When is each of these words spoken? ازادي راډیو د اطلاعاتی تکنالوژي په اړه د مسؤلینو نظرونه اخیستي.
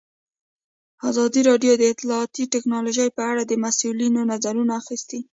ازادي 1.09 1.41
راډیو 1.49 1.73
د 1.77 1.83
اطلاعاتی 1.93 2.43
تکنالوژي 2.53 3.07
په 3.17 3.21
اړه 3.31 3.43
د 3.45 3.53
مسؤلینو 3.65 4.21
نظرونه 4.31 4.71
اخیستي. 4.81 5.19